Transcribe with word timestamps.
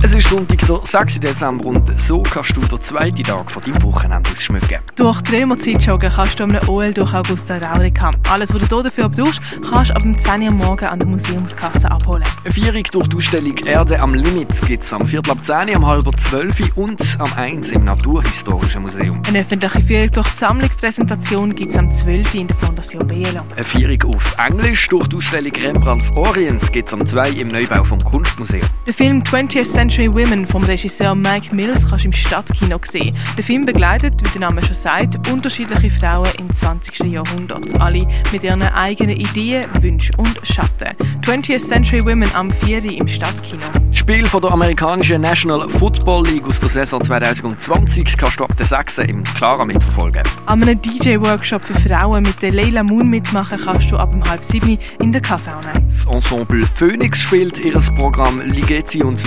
Es 0.00 0.14
ist 0.14 0.28
Sonntag, 0.28 0.58
der 0.58 0.80
6. 0.80 1.18
Dezember 1.18 1.66
und 1.66 2.00
so 2.00 2.22
kannst 2.22 2.56
du 2.56 2.60
den 2.60 2.80
zweiten 2.82 3.22
Tag 3.24 3.50
von 3.50 3.62
deinem 3.62 3.82
Wochenende 3.82 4.30
ausschmücken. 4.30 4.78
Durch 4.94 5.20
die 5.22 5.36
Römerzeit 5.36 5.84
joggen 5.84 6.10
kannst 6.14 6.38
du 6.38 6.44
am 6.44 6.56
OL 6.68 6.94
durch 6.94 7.12
Augusta 7.12 7.58
Raurica. 7.58 8.12
Alles, 8.30 8.54
was 8.54 8.68
du 8.68 8.82
dafür 8.82 9.08
brauchst, 9.08 9.40
kannst 9.68 9.90
du 9.90 9.96
ab 9.96 10.02
10 10.02 10.42
Uhr 10.42 10.50
morgen 10.52 10.84
an 10.86 11.00
der 11.00 11.08
Museumskasse 11.08 11.90
abholen. 11.90 12.22
Eine 12.44 12.54
Feierung 12.54 12.84
durch 12.92 13.08
die 13.08 13.16
Ausstellung 13.16 13.56
Erde 13.58 13.98
am 13.98 14.14
Limit 14.14 14.48
gibt 14.66 14.84
es 14.84 14.92
am 14.92 15.04
Viertel 15.04 15.32
ab 15.32 15.44
10 15.44 15.70
Uhr, 15.70 15.76
am 15.76 15.86
halb 15.86 16.20
12 16.20 16.60
Uhr 16.60 16.84
und 16.84 17.02
am 17.18 17.32
1 17.36 17.72
im 17.72 17.84
Naturhistorischen 17.84 18.82
Museum. 18.82 19.20
Eine 19.26 19.40
öffentliche 19.40 19.82
Führung 19.82 20.10
durch 20.12 20.28
die 20.30 20.36
Sammlungspräsentation 20.36 21.54
gibt 21.56 21.72
es 21.72 21.78
am 21.78 21.92
12 21.92 22.34
Uhr 22.34 22.40
in 22.40 22.46
der 22.46 22.56
Fondation 22.56 23.06
Bielo. 23.08 23.40
Eine 23.56 23.64
Feierung 23.64 24.14
auf 24.14 24.36
Englisch 24.38 24.88
durch 24.88 25.08
die 25.08 25.16
Ausstellung 25.16 25.52
Rembrandts 25.52 26.12
Orients 26.12 26.70
gibt 26.70 26.88
es 26.88 26.94
am 26.94 27.04
2 27.04 27.30
im 27.30 27.48
Neubau 27.48 27.82
vom 27.82 28.02
Kunstmuseum. 28.04 28.62
Der 28.86 28.94
Film 28.94 29.22
20th 29.22 29.70
Century 29.70 29.87
Women 29.88 30.46
vom 30.46 30.62
Regisseur 30.64 31.14
Mike 31.14 31.54
Mills 31.54 31.80
kannst 31.88 32.04
du 32.04 32.08
im 32.08 32.12
Stadtkino 32.12 32.78
sehen. 32.90 33.16
Der 33.36 33.42
Film 33.42 33.64
begleitet, 33.64 34.14
wie 34.22 34.38
der 34.38 34.40
Name 34.42 34.62
schon 34.62 34.74
sagt, 34.74 35.28
unterschiedliche 35.32 35.90
Frauen 35.90 36.28
im 36.38 36.54
20. 36.54 37.12
Jahrhundert. 37.12 37.80
Alle 37.80 38.06
mit 38.30 38.44
ihren 38.44 38.62
eigenen 38.62 39.16
Ideen, 39.16 39.64
Wünschen 39.80 40.14
und 40.16 40.38
Schatten. 40.44 40.94
20th 41.22 41.66
Century 41.66 42.04
Women 42.04 42.30
am 42.34 42.50
4. 42.50 42.84
im 42.84 43.08
Stadtkino. 43.08 43.62
Das 43.88 43.98
Spiel 43.98 44.26
von 44.26 44.42
der 44.42 44.52
amerikanischen 44.52 45.22
National 45.22 45.68
Football 45.68 46.24
League 46.26 46.46
aus 46.46 46.60
der 46.60 46.68
Saison 46.68 47.02
2020 47.02 48.16
kannst 48.16 48.38
du 48.38 48.44
ab 48.44 48.56
der 48.56 48.66
6. 48.66 48.98
im 48.98 49.24
Clara 49.24 49.64
mitverfolgen. 49.64 50.22
An 50.46 50.62
einem 50.62 50.80
DJ-Workshop 50.80 51.64
für 51.64 51.74
Frauen 51.88 52.22
mit 52.22 52.40
der 52.42 52.52
Leila 52.52 52.82
Moon 52.82 53.08
mitmachen 53.08 53.58
kannst 53.64 53.90
du 53.90 53.96
ab 53.96 54.12
dem 54.12 54.22
halb 54.22 54.44
7 54.44 54.78
in 55.00 55.12
der 55.12 55.22
Kaserne. 55.22 55.72
Das 55.88 56.06
Ensemble 56.06 56.64
Phoenix 56.74 57.20
spielt 57.20 57.58
ihr 57.58 57.78
Programm 57.96 58.40
Ligeti 58.40 59.02
und 59.02 59.18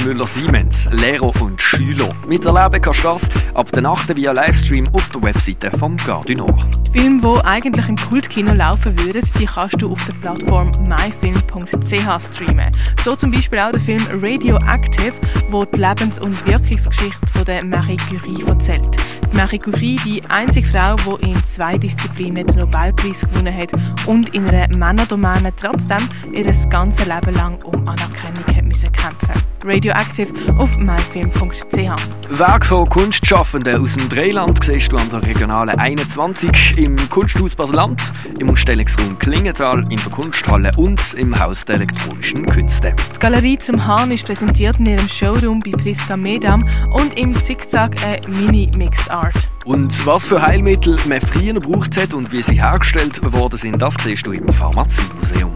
Müller-Siemens, 0.51 0.89
Lehrer 0.91 1.41
und 1.41 1.61
Schüler. 1.61 2.09
Miterleben 2.27 2.81
kannst 2.81 3.03
du 3.03 3.07
das 3.07 3.29
ab 3.53 3.71
der 3.71 3.85
8. 3.85 4.15
via 4.15 4.31
Livestream 4.31 4.87
auf 4.91 5.09
der 5.09 5.23
Webseite 5.23 5.71
vom 5.77 5.95
Gare 5.97 6.25
du 6.25 6.35
Nord. 6.35 6.65
Die 6.87 6.99
Filme, 6.99 7.21
die 7.21 7.45
eigentlich 7.45 7.87
im 7.87 7.95
Kultkino 7.95 8.53
laufen 8.53 8.97
würden, 8.99 9.21
die 9.39 9.45
kannst 9.45 9.81
du 9.81 9.91
auf 9.91 10.05
der 10.05 10.13
Plattform 10.13 10.71
myfilm.ch 10.87 12.33
streamen. 12.33 12.75
So 13.03 13.15
zum 13.15 13.31
Beispiel 13.31 13.59
auch 13.59 13.71
der 13.71 13.79
Film 13.79 14.01
Radioactive, 14.21 15.13
wo 15.49 15.63
die 15.63 15.79
Lebens- 15.79 16.19
und 16.19 16.45
Wirkungsgeschichte 16.45 17.27
von 17.31 17.45
der 17.45 17.63
Marie 17.65 17.97
Curie 17.97 18.43
erzählt. 18.45 18.97
Die 19.31 19.37
Marie 19.37 19.59
Curie, 19.59 19.95
die 20.05 20.21
einzige 20.29 20.67
Frau, 20.67 20.95
die 20.95 21.29
in 21.29 21.45
zwei 21.45 21.77
Disziplinen 21.77 22.45
den 22.45 22.57
Nobelpreis 22.57 23.21
gewonnen 23.21 23.55
hat 23.55 23.71
und 24.05 24.29
in 24.35 24.47
einer 24.49 24.75
Männerdomäne 24.75 25.53
trotzdem 25.55 26.09
ihr 26.33 26.51
ganzes 26.69 27.05
Leben 27.05 27.35
lang 27.35 27.63
um 27.63 27.87
Anerkennung 27.87 28.45
hat 28.47 28.60
müssen 28.71 28.91
kämpfen. 28.91 29.29
Radioactive 29.63 30.33
auf 30.57 30.75
myfilm.ch. 30.77 32.39
Werk 32.39 32.65
von 32.65 32.87
Kunstschaffenden 32.89 33.81
aus 33.81 33.95
dem 33.95 34.09
Dreiland 34.09 34.63
siehst 34.63 34.91
du 34.91 34.97
an 34.97 35.09
der 35.09 35.21
Regionale 35.23 35.77
21 35.77 36.77
im 36.77 36.95
Kunsthaus 37.09 37.55
Baseland, 37.55 38.01
im 38.39 38.49
Ausstellungsraum 38.49 39.19
Klingenthal, 39.19 39.83
in 39.89 39.97
der 39.97 40.11
Kunsthalle 40.11 40.71
und 40.77 41.13
im 41.13 41.37
Haus 41.37 41.65
der 41.65 41.75
elektronischen 41.75 42.45
Künste. 42.45 42.95
Die 43.15 43.19
Galerie 43.19 43.59
zum 43.59 43.85
Hahn 43.85 44.11
ist 44.11 44.25
präsentiert 44.25 44.79
in 44.79 44.87
ihrem 44.87 45.09
Showroom 45.09 45.59
bei 45.59 45.71
Priska 45.71 46.17
Medam 46.17 46.67
und 46.93 47.17
im 47.17 47.35
Zickzack 47.35 48.03
eine 48.03 48.21
Mini-Mixed 48.27 49.11
Art. 49.11 49.49
Und 49.65 50.05
was 50.07 50.25
für 50.25 50.41
Heilmittel 50.41 50.97
man 51.07 51.21
früher 51.21 51.53
gebraucht 51.53 52.01
hat 52.01 52.13
und 52.13 52.31
wie 52.31 52.41
sie 52.41 52.59
hergestellt 52.59 53.21
worden 53.31 53.57
sind, 53.57 53.79
das 53.79 53.95
siehst 54.01 54.25
du 54.25 54.31
im 54.31 54.47
Pharmaziemuseum. 54.47 55.55